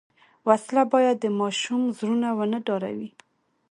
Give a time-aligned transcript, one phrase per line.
[0.47, 3.09] وسله باید د ماشوم زړونه ونه ډاروي